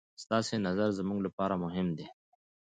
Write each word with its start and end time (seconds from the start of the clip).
ستاسې 0.23 0.55
نظر 0.67 0.89
زموږ 0.99 1.19
لپاره 1.27 1.55
مهم 1.63 1.87
دی. 1.97 2.05